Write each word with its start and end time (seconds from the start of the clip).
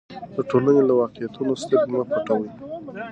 د 0.35 0.37
ټولنې 0.49 0.81
له 0.87 0.93
واقعیتونو 0.99 1.51
سترګې 1.63 1.91
مه 1.93 2.03
پټوئ. 2.11 2.49